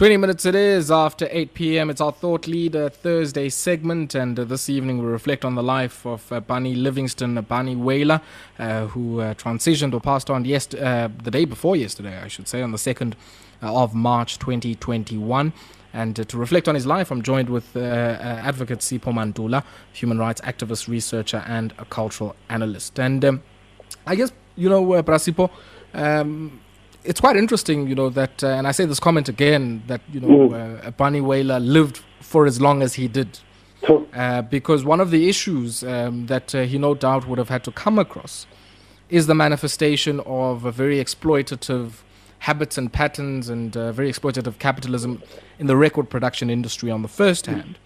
[0.00, 1.90] 20 minutes it is after 8 p.m.
[1.90, 6.06] It's our Thought Leader Thursday segment, and uh, this evening we reflect on the life
[6.06, 8.22] of uh, Bunny Livingston, uh, Bunny Wailer,
[8.58, 12.48] uh, who uh, transitioned or passed on yes, uh, the day before yesterday, I should
[12.48, 13.12] say, on the 2nd
[13.60, 15.52] of March 2021.
[15.92, 20.88] And to reflect on his life, I'm joined with advocate Sipho Mantula, human rights activist,
[20.88, 22.98] researcher, and a cultural analyst.
[22.98, 23.42] And um,
[24.06, 25.50] I guess, you know, uh, Brasipo,
[25.92, 26.58] um,
[27.04, 30.20] it's quite interesting, you know, that, uh, and I say this comment again, that, you
[30.20, 30.86] know, mm.
[30.86, 33.38] uh, Bunny Wailer lived for as long as he did.
[34.12, 37.64] Uh, because one of the issues um, that uh, he no doubt would have had
[37.64, 38.46] to come across
[39.08, 42.02] is the manifestation of a very exploitative
[42.40, 45.22] habits and patterns and uh, very exploitative capitalism
[45.58, 47.78] in the record production industry on the first hand.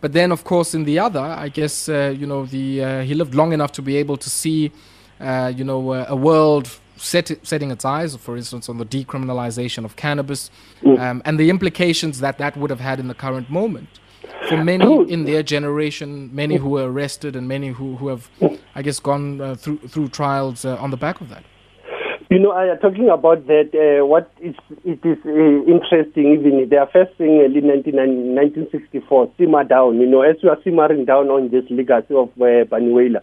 [0.00, 3.34] But then, of course, in the other, I guess, uh, you know, the, he lived
[3.34, 4.72] long enough to be able to see,
[5.20, 10.50] you know, a world set, setting its eyes, for instance, on the decriminalization of cannabis
[10.82, 10.98] mm.
[10.98, 13.88] um, and the implications that that would have had in the current moment.
[14.48, 18.30] For many in their generation, many who were arrested and many who, who have,
[18.74, 21.44] I guess, gone uh, through, through trials uh, on the back of that.
[22.28, 23.70] You know, I talking about that.
[23.70, 26.34] Uh, what is it is uh, interesting.
[26.34, 30.00] Even their first thing in 1964, simmer down.
[30.00, 33.22] You know, as we are simmering down on this legacy of uh, Bunny Wailer,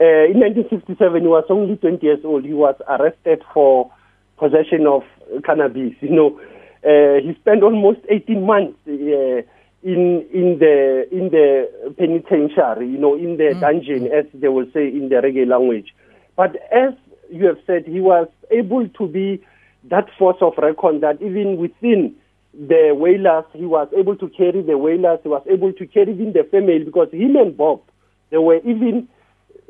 [0.00, 2.44] uh, in 1967, he was only 20 years old.
[2.44, 3.92] He was arrested for
[4.38, 5.02] possession of
[5.44, 5.92] cannabis.
[6.00, 6.40] You know,
[6.84, 9.42] uh, he spent almost 18 months uh,
[9.82, 12.88] in in the in the penitentiary.
[12.88, 13.60] You know, in the mm.
[13.60, 15.94] dungeon, as they will say in the reggae language.
[16.36, 16.94] But as
[17.30, 19.42] you have said, he was able to be
[19.90, 22.14] that force of reckon that even within
[22.54, 26.32] the Wailers, he was able to carry the Wailers, He was able to carry even
[26.32, 27.80] the family because him and Bob,
[28.30, 29.08] they were even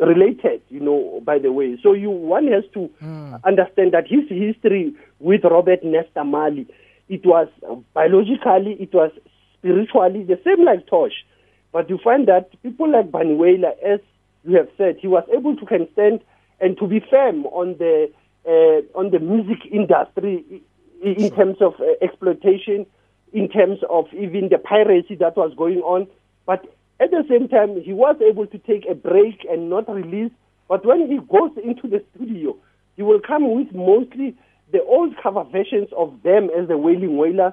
[0.02, 1.78] related, you know, by the way.
[1.82, 3.40] So you one has to mm.
[3.44, 6.66] understand that his history with Robert Nesta Marley,
[7.08, 7.48] it was
[7.94, 9.10] biologically, it was
[9.58, 11.24] spiritually the same like Tosh.
[11.72, 14.00] But you find that people like Bunny Wailer, as
[14.44, 16.20] you have said, he was able to can stand
[16.60, 18.10] and to be firm on the
[18.46, 20.62] uh, on the music industry
[21.02, 21.30] in sure.
[21.30, 22.86] terms of uh, exploitation,
[23.32, 26.06] in terms of even the piracy that was going on.
[26.46, 26.64] But
[27.02, 30.30] at the same time, he was able to take a break and not release.
[30.68, 32.56] But when he goes into the studio,
[32.96, 34.36] he will come with mostly
[34.70, 37.52] the old cover versions of them as the Wailing Wailers,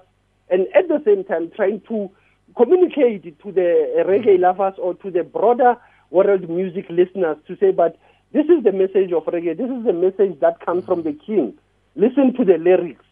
[0.50, 2.10] and at the same time trying to
[2.56, 4.44] communicate to the reggae mm-hmm.
[4.44, 5.76] lovers or to the broader
[6.12, 7.98] world music listeners to say, but
[8.32, 9.58] this is the message of reggae.
[9.58, 11.58] This is the message that comes from the king.
[11.96, 13.06] Listen to the lyrics.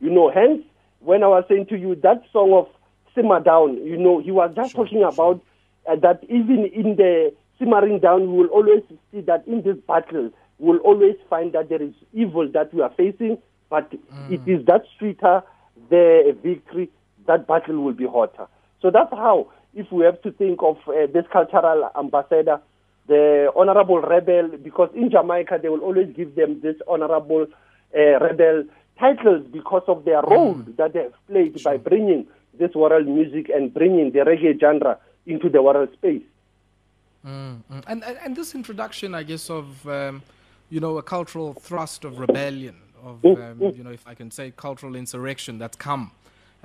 [0.00, 0.62] You know, hence,
[1.00, 2.68] when I was saying to you that song of
[3.14, 5.42] Simmer Down, you know, he was just sure, talking about
[5.88, 10.30] uh, that even in the simmering down, we will always see that in this battle,
[10.58, 13.38] we will always find that there is evil that we are facing,
[13.70, 14.30] but mm.
[14.30, 15.42] it is that sweeter
[15.90, 16.90] the victory,
[17.26, 18.46] that battle will be hotter.
[18.80, 22.60] So that's how, if we have to think of uh, this cultural ambassador,
[23.08, 27.46] the honorable rebel, because in Jamaica they will always give them this honorable
[27.96, 28.64] uh, rebel
[28.98, 30.76] titles because of their role mm.
[30.76, 31.72] that they have played sure.
[31.72, 32.26] by bringing
[32.58, 36.22] this world music and bringing the reggae genre into the world space.
[37.26, 37.84] Mm, mm.
[37.86, 40.22] And, and, and this introduction, I guess, of um,
[40.70, 43.76] you know a cultural thrust of rebellion, of mm, um, mm.
[43.76, 46.10] you know, if I can say, cultural insurrection that's come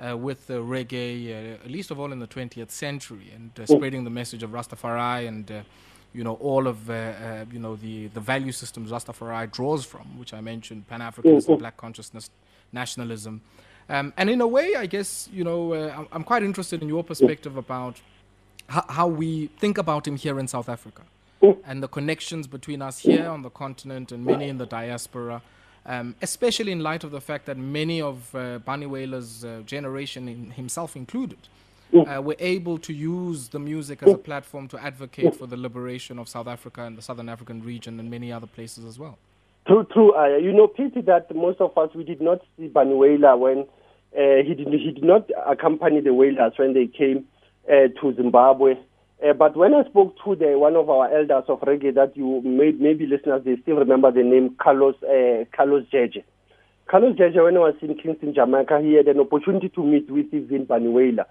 [0.04, 3.66] uh, with the reggae, uh, at least of all in the 20th century, and uh,
[3.66, 5.62] spreading the message of Rastafari and uh,
[6.12, 10.18] you know all of uh, uh, you know the the value systems Rastafari draws from,
[10.18, 12.30] which I mentioned, Pan Africanism, Black consciousness,
[12.72, 13.40] nationalism.
[13.90, 15.72] Um, and in a way, I guess you know
[16.12, 18.00] I'm quite interested in your perspective about
[18.68, 21.02] how we think about him here in South Africa
[21.64, 25.40] and the connections between us here on the continent and many in the diaspora,
[25.86, 30.50] um, especially in light of the fact that many of uh, Wailer's uh, generation, in
[30.50, 31.38] himself included,
[31.94, 36.18] uh, were able to use the music as a platform to advocate for the liberation
[36.18, 39.16] of South Africa and the Southern African region and many other places as well.
[39.66, 40.14] True, true.
[40.14, 43.60] Uh, you know, pity that most of us we did not see Wailer when
[44.16, 47.26] uh, he did he did not accompany the Wailers when they came
[47.68, 48.74] to Zimbabwe.
[49.22, 52.40] Uh, but when I spoke to the one of our elders of reggae, that you
[52.42, 56.22] may, maybe listeners they still remember the name Carlos uh, Carlos Djedje.
[56.88, 60.32] Carlos Djedje, when I was in Kingston, Jamaica, he had an opportunity to meet with
[60.32, 61.26] even Bunny Wailer.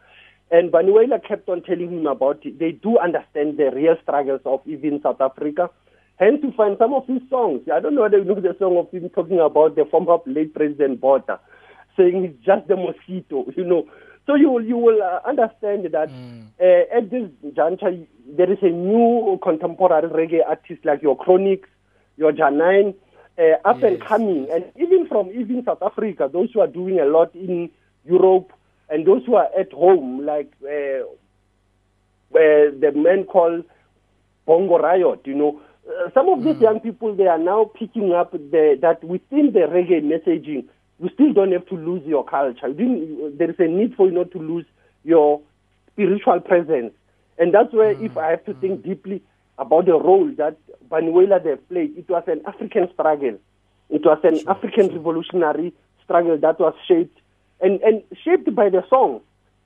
[0.51, 2.59] And Bunny Wailer kept on telling him about it.
[2.59, 5.69] They do understand the real struggles of even South Africa.
[6.17, 7.61] Hence, to find some of his songs.
[7.73, 10.53] I don't know whether you know the song of him talking about the former late
[10.53, 11.39] President Botha,
[11.95, 13.87] saying he's just the mosquito, you know.
[14.27, 16.47] So you will you will uh, understand that mm.
[16.61, 17.97] uh, at this juncture
[18.27, 21.63] there is a new contemporary reggae artist like your Chronixx,
[22.17, 22.93] your Jah9,
[23.39, 23.91] uh, up yes.
[23.91, 27.69] and coming, and even from even South Africa, those who are doing a lot in
[28.05, 28.51] Europe,
[28.89, 31.07] and those who are at home, like uh,
[32.31, 33.63] the men called
[34.45, 36.61] Bongo Riot, you know, uh, some of these mm.
[36.61, 40.65] young people they are now picking up the, that within the reggae messaging,
[40.99, 42.73] you still don't have to lose your culture.
[42.73, 44.65] there is a need for you not to lose
[45.03, 45.41] your
[45.91, 46.93] spiritual presence,
[47.37, 48.05] and that's where, mm.
[48.05, 48.61] if I have to mm.
[48.61, 49.21] think deeply
[49.57, 50.57] about the role that
[50.89, 53.37] Bunny Wailer they played, it was an African struggle.
[53.89, 54.97] It was an sure, African sure.
[54.97, 55.73] revolutionary
[56.03, 57.19] struggle that was shaped
[57.61, 59.21] and, and shaped by the song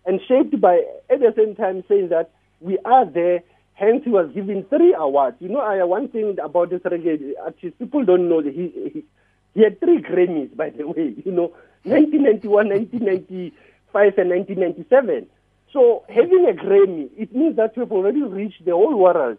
[0.05, 3.43] and shaped by at the same time saying that we are there.
[3.73, 5.37] Hence, he was given three awards.
[5.39, 9.03] You know, I one thing about this reggae artist, people don't know that he, he
[9.53, 11.13] he had three Grammys, by the way.
[11.25, 11.53] You know,
[11.83, 15.27] 1991, 1995, and 1997.
[15.73, 19.37] So having a Grammy, it means that you have already reached the whole world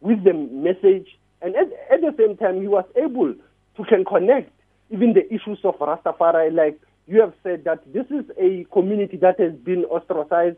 [0.00, 3.34] with the message, and at, at the same time, he was able
[3.76, 4.50] to can connect
[4.90, 9.38] even the issues of Rastafari, like you have said that this is a community that
[9.40, 10.56] has been ostracized,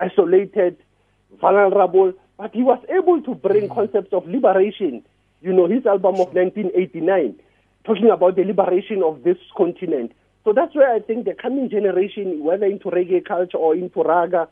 [0.00, 0.76] isolated,
[1.40, 5.02] vulnerable, but he was able to bring concepts of liberation.
[5.42, 7.34] You know, his album of 1989,
[7.84, 10.12] talking about the liberation of this continent.
[10.44, 14.48] So that's where I think the coming generation, whether into reggae culture or into raga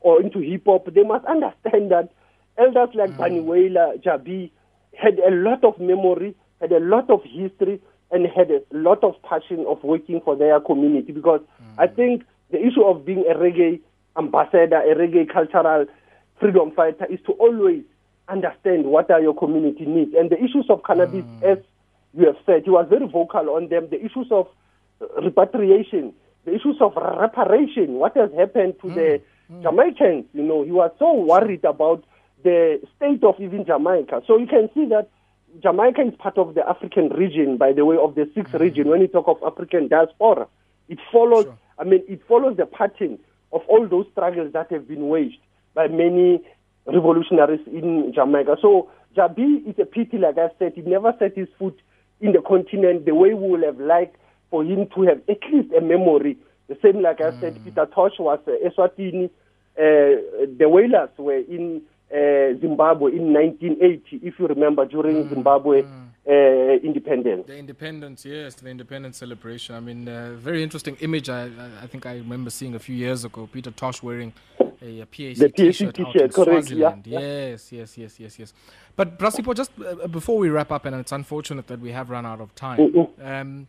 [0.00, 2.10] or into hip hop, they must understand that
[2.58, 3.18] elders like mm.
[3.18, 4.50] Bunny Wailer, Jabi,
[4.94, 7.80] had a lot of memory, had a lot of history,
[8.10, 11.74] and had a lot of passion of working for their community because mm.
[11.78, 13.80] I think the issue of being a reggae
[14.18, 15.86] ambassador, a reggae cultural
[16.38, 17.82] freedom fighter is to always
[18.28, 20.14] understand what are your community needs.
[20.14, 21.42] And the issues of cannabis, mm.
[21.42, 21.58] as
[22.14, 23.88] you have said, he was very vocal on them.
[23.90, 24.48] The issues of
[25.22, 26.12] repatriation,
[26.44, 28.94] the issues of reparation, what has happened to mm.
[28.94, 29.22] the
[29.52, 29.62] mm.
[29.62, 32.04] Jamaicans, you know, he was so worried about
[32.42, 34.22] the state of even Jamaica.
[34.26, 35.08] So you can see that
[35.62, 38.62] Jamaica is part of the African region, by the way, of the sixth mm-hmm.
[38.62, 38.88] region.
[38.88, 40.46] When you talk of African diaspora,
[40.88, 41.44] it follows.
[41.44, 41.58] Sure.
[41.78, 43.18] I mean, it follows the pattern
[43.52, 45.38] of all those struggles that have been waged
[45.74, 46.40] by many
[46.86, 48.56] revolutionaries in Jamaica.
[48.60, 51.78] So Jah B is a pity, like I said, he never set his foot
[52.20, 54.16] in the continent the way we would have liked
[54.50, 56.36] for him to have at least a memory.
[56.68, 57.64] The same, like I said, mm.
[57.64, 59.26] Peter Tosh was uh, Eswatini.
[59.76, 61.82] Uh, the Wailers were in
[62.12, 66.06] uh, Zimbabwe in 1980, if you remember, during mm, Zimbabwe mm.
[66.28, 67.46] Uh, independence.
[67.46, 69.74] The independence, yes, the independence celebration.
[69.74, 71.30] I mean, uh, very interesting image.
[71.30, 71.46] I,
[71.82, 74.32] I think I remember seeing a few years ago Peter Tosh wearing
[74.82, 76.96] a, a PAC the t-shirt, t-shirt correct, yeah.
[77.04, 78.52] Yes, yes, yes, yes, yes.
[78.96, 82.26] But Brasipo, just uh, before we wrap up, and it's unfortunate that we have run
[82.26, 82.78] out of time.
[82.78, 83.26] Mm-hmm.
[83.26, 83.68] Um,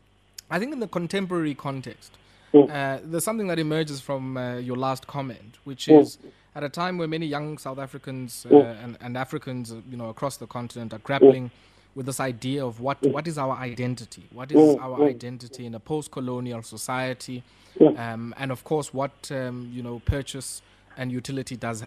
[0.50, 2.12] I think in the contemporary context,
[2.54, 2.70] mm.
[2.70, 6.02] uh, there's something that emerges from uh, your last comment, which mm.
[6.02, 6.18] is
[6.56, 10.10] at a time where many young South Africans uh, and, and, Africans, uh, you know,
[10.10, 11.52] across the continent are grappling
[11.96, 14.24] with this idea of what, what is our identity?
[14.34, 17.44] What is our identity in a post-colonial society?
[17.80, 20.62] Um, and of course, what, um, you know, purchase
[20.98, 21.84] and utility does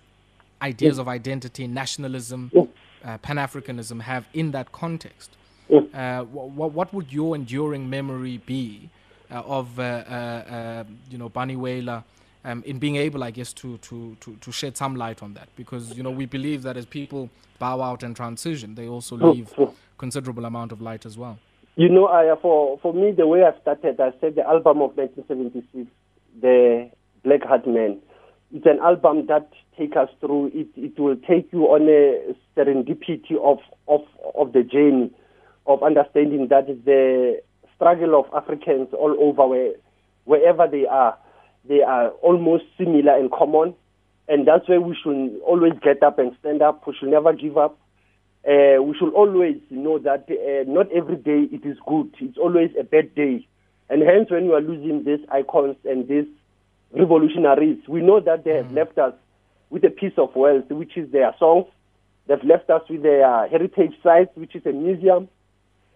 [0.62, 2.50] ideas of identity, nationalism,
[3.04, 5.30] uh, Pan-Africanism have in that context?
[5.70, 8.90] Uh, what, what would your enduring memory be
[9.30, 12.04] uh, of, uh, uh, you know, Bunny Wailer
[12.44, 15.48] um, in being able, I guess, to, to, to, to, shed some light on that.
[15.56, 19.52] Because, you know, we believe that as people bow out and transition, they also leave
[19.98, 21.38] considerable amount of light as well.
[21.76, 24.96] You know, I, for, for me, the way I started, I said the album of
[24.96, 25.90] 1976,
[26.40, 26.90] The
[27.24, 27.98] Blackheart Man.
[28.54, 30.52] It's an album that take us through.
[30.54, 33.58] It, it will take you on a serendipity of,
[33.88, 34.02] of,
[34.36, 35.10] of the journey,
[35.66, 37.42] of understanding that the
[37.74, 39.72] struggle of Africans all over, where,
[40.22, 41.18] wherever they are,
[41.68, 43.74] they are almost similar and common.
[44.28, 46.86] And that's why we should always get up and stand up.
[46.86, 47.76] We should never give up.
[48.46, 52.14] Uh, we should always know that uh, not every day it is good.
[52.20, 53.48] It's always a bad day.
[53.90, 56.26] And hence, when we are losing these icons and these
[56.96, 58.76] revolutionaries, we know that they have mm.
[58.76, 59.14] left us
[59.70, 61.66] with a piece of wealth, which is their songs.
[62.26, 65.28] They've left us with their heritage sites, which is a museum.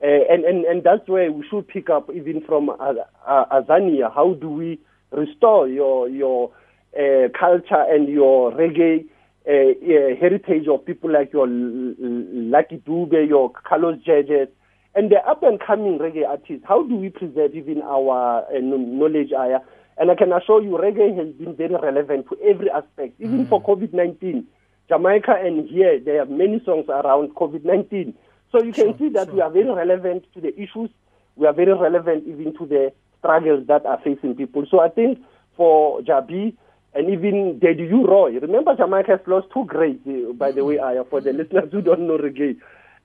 [0.03, 2.95] Uh, and, and, and that's where we should pick up even from uh,
[3.27, 4.15] uh, Azania.
[4.15, 4.79] How do we
[5.11, 6.53] restore your your
[6.95, 9.07] uh, culture and your reggae
[9.49, 14.49] uh, heritage of people like your Lucky Dube, your Carlos Djedje,
[14.95, 16.65] and the up and coming reggae artists.
[16.67, 19.63] How do we preserve even our uh, knowledge area?
[19.99, 23.49] And I can assure you, reggae has been very relevant to every aspect, even mm.
[23.49, 24.47] for COVID 19.
[24.89, 28.15] Jamaica and here, there are many songs around COVID 19.
[28.51, 29.35] So you can sure, see that sure.
[29.35, 30.91] we are very relevant to the issues.
[31.37, 34.65] We are very relevant even to the struggles that are facing people.
[34.71, 35.19] So I think
[35.57, 36.57] for Jah B
[36.95, 41.05] and even Daddy Roy, remember Jamaica has lost two greats, uh, by the way, Aya,
[41.05, 42.57] for the listeners who don't know reggae.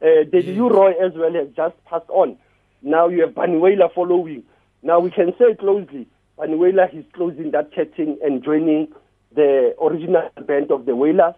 [0.02, 2.38] Uh, Daddy U Roy as well has just passed on.
[2.82, 4.44] Now you have Bunny Wailer following.
[4.82, 6.08] Now we can say closely,
[6.44, 8.90] Bunny Wailer, he's closing that curtain and joining
[9.34, 11.36] the original band of the Wailers.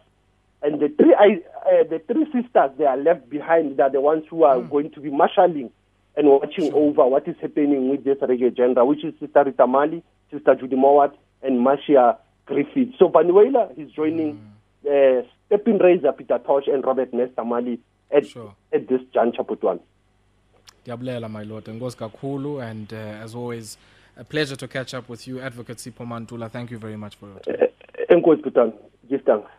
[0.64, 3.80] And the three, uh, the three sisters, they are left behind.
[3.80, 4.68] Are the ones who are mm.
[4.68, 5.70] going to be marshalling
[6.18, 6.76] and watching sure.
[6.76, 10.76] over what is happening with this reggae genre, which is Sister Rita Marley, Sister Judy
[10.76, 12.96] Mowat, and Marcia Griffith.
[12.98, 14.42] So Wailer is joining
[14.88, 15.22] mm.
[15.22, 18.56] uh, Stephen Razor, Peter Tosh, and Robert Nesta Marley at, sure.
[18.74, 19.82] at this juncture, Putwan.
[20.84, 21.66] Diablela, my lord.
[21.66, 23.78] Ngozi kakhulu, and uh, as always,
[24.18, 26.50] a pleasure to catch up with you, Advocate Sipho Mantula.
[26.50, 27.56] Thank you very much for your time.
[27.60, 27.66] Eh,
[28.10, 28.74] eh, Enkosi, Putwan.
[29.10, 29.50] Give thanks.